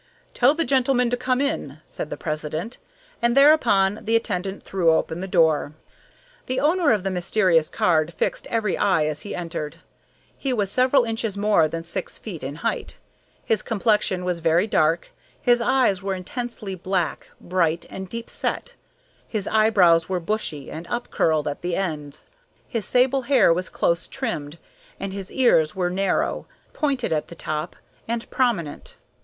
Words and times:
"Tell 0.33 0.55
the 0.55 0.65
gentleman 0.65 1.11
to 1.11 1.15
come 1.15 1.39
in," 1.39 1.77
said 1.85 2.09
the 2.09 2.17
president, 2.17 2.79
and 3.21 3.37
thereupon 3.37 3.99
the 4.03 4.15
attendant 4.15 4.63
threw 4.63 4.89
open 4.91 5.21
the 5.21 5.27
door. 5.27 5.73
The 6.47 6.59
owner 6.59 6.91
of 6.91 7.03
the 7.03 7.11
mysterious 7.11 7.69
card 7.69 8.11
fixed 8.11 8.47
every 8.47 8.75
eye 8.75 9.05
as 9.05 9.21
he 9.21 9.35
entered. 9.35 9.77
He 10.39 10.53
was 10.53 10.71
several 10.71 11.03
inches 11.03 11.37
more 11.37 11.67
than 11.67 11.83
six 11.83 12.17
feet 12.17 12.41
in 12.43 12.55
height. 12.65 12.97
His 13.45 13.61
complexion 13.61 14.25
was 14.25 14.39
very 14.39 14.65
dark, 14.65 15.11
his 15.39 15.61
eyes 15.61 16.01
were 16.01 16.15
intensely 16.15 16.73
black, 16.73 17.29
bright, 17.39 17.85
and 17.87 18.09
deep 18.09 18.27
set, 18.31 18.73
his 19.27 19.47
eyebrows 19.49 20.09
were 20.09 20.19
bushy 20.19 20.71
and 20.71 20.87
up 20.87 21.11
curled 21.11 21.47
at 21.47 21.61
the 21.61 21.75
ends, 21.75 22.23
his 22.67 22.85
sable 22.85 23.21
hair 23.21 23.53
was 23.53 23.69
close 23.69 24.07
trimmed, 24.07 24.57
and 24.99 25.13
his 25.13 25.31
ears 25.31 25.75
were 25.75 25.91
narrow, 25.91 26.47
pointed 26.73 27.13
at 27.13 27.27
the 27.27 27.35
top, 27.35 27.75
and 28.07 28.27
prominent. 28.31 28.95